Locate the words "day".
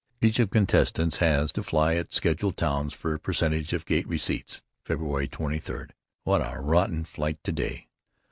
7.51-7.87